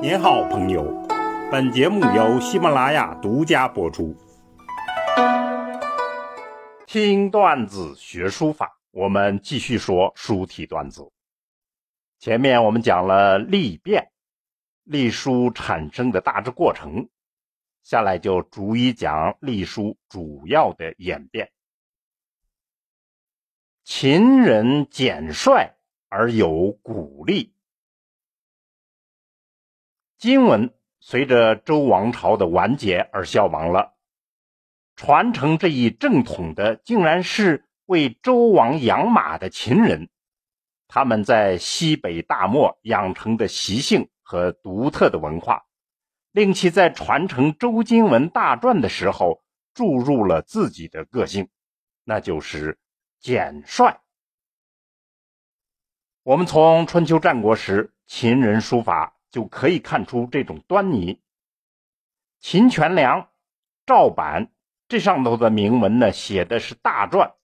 [0.00, 0.84] 您好，朋友。
[1.50, 4.14] 本节目由喜马拉雅独家播出。
[6.86, 11.10] 听段子学书法，我们继续说书体段子。
[12.20, 14.12] 前面我们讲了隶变，
[14.84, 17.08] 隶书产生的大致过程，
[17.82, 21.50] 下来就逐一讲隶书主要的演变。
[23.82, 25.72] 秦人简率
[26.08, 27.52] 而有古隶。
[30.18, 33.94] 金文随着周王朝的完结而消亡了，
[34.96, 40.10] 传承这一正统的，竟然是为周王养马的秦人。
[40.88, 45.66] 他们在西北大漠养成的习性和独特的文化，
[46.32, 51.48] 令其在传承周金文大传的时候注入了自己的个性，
[52.02, 52.80] 那就是
[53.20, 54.00] 简率。
[56.24, 59.14] 我们从春秋战国时秦人书法。
[59.30, 61.20] 就可以看出这种端倪。
[62.40, 63.30] 秦全良
[63.86, 64.52] 赵版
[64.86, 67.34] 这上头的铭文呢，写的是大篆，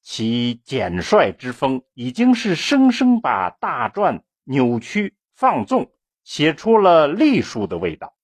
[0.00, 5.92] 其简率之风已经是生生把大篆扭曲放纵，
[6.24, 8.16] 写出了隶书的味道。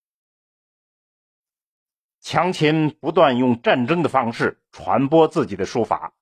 [2.21, 6.15] 强秦不断用战争的方式传播自己的书法，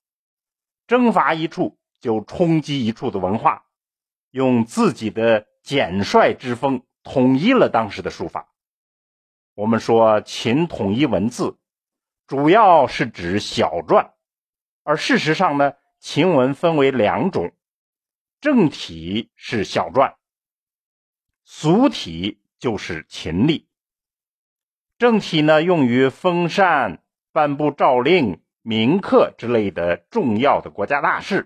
[0.86, 3.64] 征伐一处就冲击一处的文化，
[4.34, 5.46] 用自己的。
[5.64, 8.52] 简率之风统一了当时的书法。
[9.54, 11.56] 我们说秦统一文字，
[12.27, 14.10] 主要是指小篆，
[14.82, 17.55] 而事实上呢，秦文分为两种：
[18.42, 20.16] 正体是小篆，
[21.46, 23.66] 俗体就是秦隶。
[24.98, 31.44] 正体呢，用于封禅、颁布诏令、铭刻之类的重要的国家大事；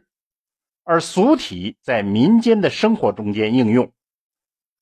[0.89, 3.93] 而俗体在民间的生活中间应用。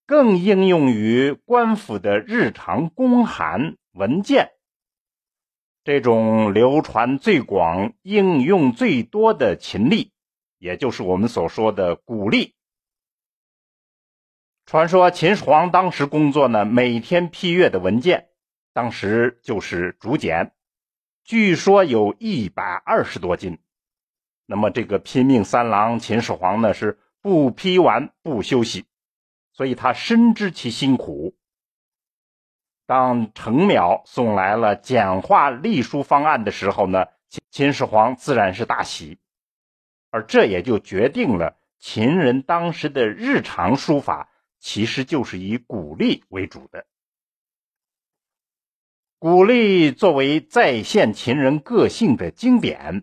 [0.06, 4.52] 更应用于官府的日常公函文件，
[5.82, 10.12] 这种流传最广、应用最多的秦隶，
[10.58, 12.54] 也就是我们所说的古隶。
[14.64, 18.28] 传说秦始皇当时工作呢，每天批阅的文件，
[18.72, 20.52] 当时就是竹简，
[21.24, 23.58] 据说有一百二十多斤。
[24.46, 28.86] 那么这个拼命三郎秦始皇呢，是不批完不休息。
[29.52, 31.34] 所以他深知其辛苦。
[32.84, 37.06] 当程邈送来了简化隶书方案的时候呢，
[37.50, 39.18] 秦始皇自然是大喜，
[40.10, 44.28] 而这也就决定了秦人当时的日常书法
[44.60, 46.86] 其实就是以古隶为主的。
[49.18, 53.02] 古隶作为再现秦人个性的经典，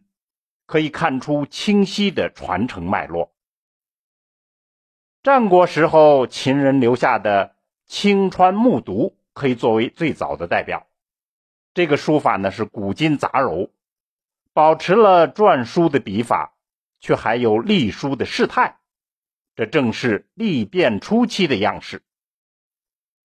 [0.74, 3.32] 可以看出清晰的传承脉络。
[5.22, 10.88] 战国时候，秦人留下的青川木牍可以作为最早的代表。
[11.76, 13.70] 这个书法呢是古今杂糅，
[14.52, 16.56] 保持了篆书的笔法，
[17.00, 18.80] 却还有隶书的势态。
[19.56, 22.02] 这正是隶变初期的样式。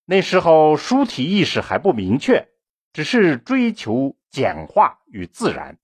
[0.05, 2.47] 那时候书体意识还不明确，
[2.93, 5.79] 只是追求简化与自然。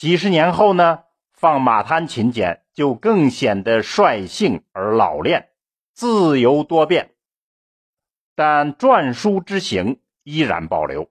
[0.00, 1.04] 几十年后呢？
[1.34, 5.50] 放马滩秦简就更显得率性而老练、
[5.92, 7.14] 自由多变，
[8.34, 11.10] 但篆书之形依然保留。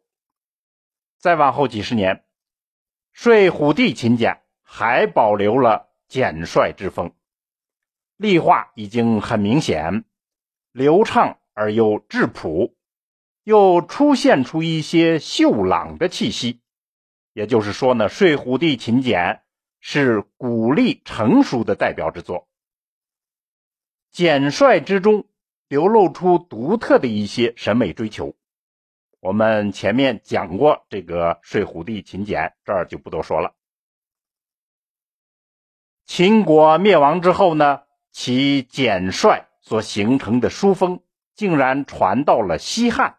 [1.19, 2.25] 再往后几十年，
[3.13, 7.13] 睡虎地秦简还保留了简率之风，
[8.17, 10.03] 隶画已经很明显、
[10.72, 12.75] 流畅而又质朴，
[13.44, 16.61] 又出现出一些秀朗的气息。
[17.34, 19.41] 也就是说呢，睡虎地秦简。
[19.81, 22.50] 是古隶成熟的代表之作，
[24.12, 25.25] 简率之中
[25.69, 28.35] 流露出独特的一些审美追求。
[29.22, 33.56] 我们前面讲过这个睡虎地秦简，这儿就不多说了。
[36.06, 41.03] 秦国灭亡之后呢，其简率所形成的书风
[41.35, 43.17] 竟然传到了西汉，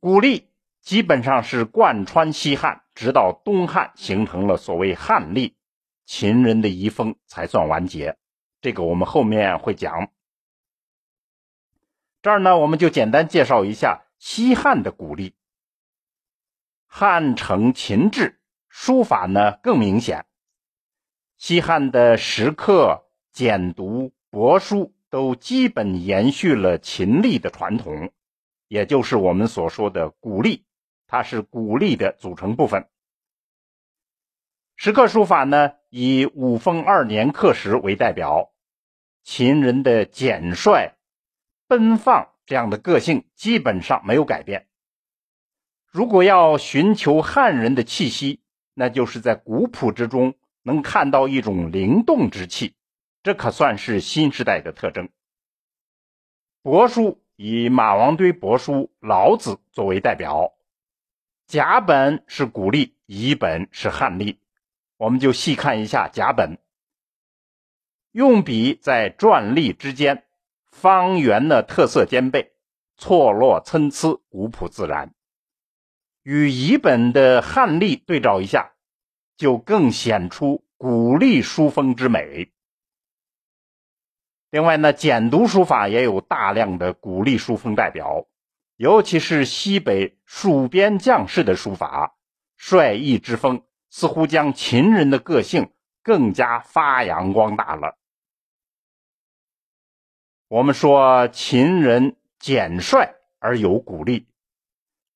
[0.00, 0.50] 古隶
[0.84, 2.82] 基本上是贯穿西汉。
[2.94, 5.56] 直到东汉形成了所谓汉隶，
[6.04, 8.16] 秦人的遗风才算完结。
[8.60, 10.10] 这个我们后面会讲。
[12.22, 15.34] 这儿呢，我们就简单介绍一下西汉的古隶。
[16.86, 18.38] 汉承秦制，
[18.68, 20.24] 书法呢更明显。
[21.36, 28.12] 西汉的石刻、简牍、帛书都基本延续了秦隶的传统，
[28.68, 30.64] 也就是我们所说的古隶。
[31.06, 32.88] 它是古隶的组成部分。
[34.76, 38.50] 石刻书法呢，以五凤二年刻石为代表。
[39.22, 40.92] 秦人的简率，
[41.66, 44.68] 奔放这样的个性基本上没有改变。
[45.90, 48.42] 如果要寻求汉人的气息，
[48.74, 52.74] 那就是在古朴之中能看到一种灵动之气，
[53.22, 55.08] 这可算是新时代的特征。
[56.62, 60.53] 帛书以马王堆帛书老子作为代表，
[61.46, 64.40] 甲本是古隶，乙本是汉隶。
[64.96, 66.58] 我们就细看一下甲本，
[68.12, 70.24] 用笔在篆隶之间，
[70.70, 72.52] 方圆的特色兼备，
[72.96, 75.12] 错落参差，古朴自然。
[76.22, 78.72] 与乙本的汉隶对照一下，
[79.36, 82.50] 就更显出古隶书风之美。
[84.50, 88.26] 另外呢，简牍书法也有大量的古隶书风代表，
[88.76, 92.16] 尤其是西北戍边将士的书法，
[92.56, 93.62] 率意之风。
[93.96, 95.70] 似乎将秦人的个性
[96.02, 97.96] 更加发扬光大了。
[100.48, 104.26] 我们说秦人简率而有古力，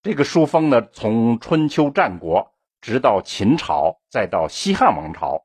[0.01, 5.45] 这个书风呢，从春秋战国直到秦朝，再到西汉王朝，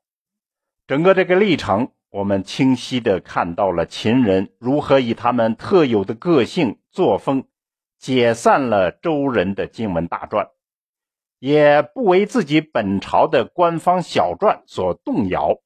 [0.86, 7.48] 整个这个历程，我们清晰的看到了秦人如何以他们特有的个性作风，
[8.04, 10.50] 解散了周人的经文大传。
[11.38, 15.58] 也不为自己本朝的官方小传所动摇，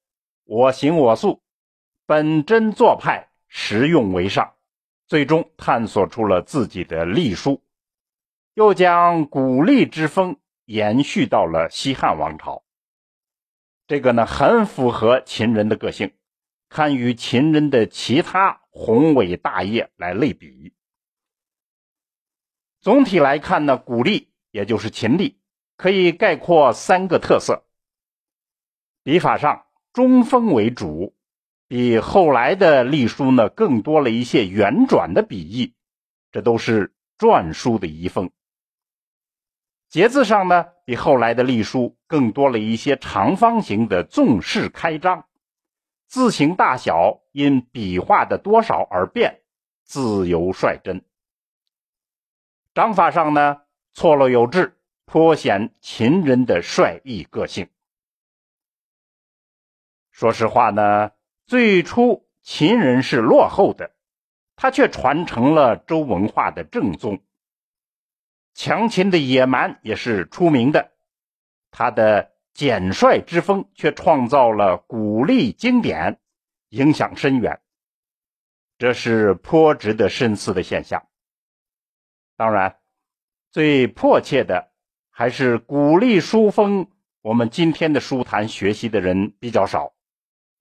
[0.45, 1.43] 我行我素，
[2.07, 4.55] 本真做派，实用为上，
[5.09, 7.65] 最终探索出了自己的隶书，
[8.55, 12.63] 又将古隶之风延续到了西汉王朝。
[13.89, 16.15] 这个呢，很符合秦人的个性，
[16.69, 20.73] 堪与秦人的其他宏伟大业来类比。
[22.89, 25.39] 总体来看呢，古隶也就是秦隶。
[25.77, 27.67] 可以概括三个特色：
[29.03, 31.15] 笔法上中锋为主，
[31.67, 35.75] 比后来的隶书呢更多了一些圆转的笔意，
[36.33, 38.31] 这都是篆书的遗风。
[39.91, 45.27] 节字上呢，比后来的隶书更多了一些长方形的纵式开张，
[46.07, 49.43] 字形大小因笔画的多少而变，
[49.85, 51.05] 自由率真。
[52.79, 54.79] 章法上呢，错落有致。
[55.05, 57.71] 颇显秦人的率意个性。
[60.13, 61.11] 说实话呢，
[61.45, 63.97] 最初秦人是落后的，
[64.55, 67.21] 他却传承了周文化的正宗。
[68.55, 70.93] 强秦的野蛮也是出名的，
[71.73, 76.21] 他的简率之风却创造了古励经典，
[76.69, 77.61] 影响深远。
[78.79, 81.08] 这是颇值得深思的现象。
[82.39, 82.79] 当然，
[83.51, 84.71] 最迫切的。
[85.11, 86.87] 还是鼓励书风，
[87.23, 89.93] 我们今天的书坛学习的人比较少，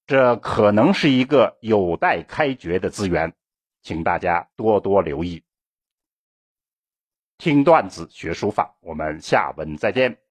[0.08, 3.32] 这可能是一个有待开掘的资源，
[3.84, 5.44] 请大家多多留意。
[7.38, 10.18] 听段子学书法，我们下文再见。